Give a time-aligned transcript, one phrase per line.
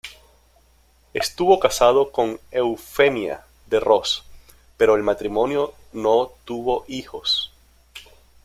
[1.13, 4.23] Estuvo casado con Eufemia de Ross,
[4.75, 7.51] pero el matrimonio no tuvo hijos.